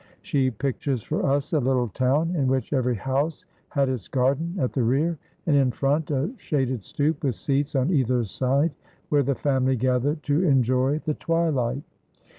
She 0.23 0.49
pictures 0.49 1.03
for 1.03 1.23
us 1.23 1.53
a 1.53 1.59
little 1.59 1.87
town 1.89 2.35
in 2.35 2.47
which 2.47 2.73
every 2.73 2.95
house 2.95 3.45
had 3.69 3.87
its 3.87 4.07
garden 4.07 4.55
at 4.59 4.73
the 4.73 4.81
rear 4.81 5.19
and 5.45 5.55
in 5.55 5.69
front 5.71 6.09
a 6.09 6.31
shaded 6.37 6.83
stoop 6.83 7.23
with 7.23 7.35
seats 7.35 7.75
on 7.75 7.91
either 7.91 8.23
side 8.23 8.73
where 9.09 9.21
the 9.21 9.35
family 9.35 9.75
gathered 9.75 10.23
to 10.23 10.41
enjoy 10.43 10.97
the 11.05 11.13
twilight. 11.13 11.83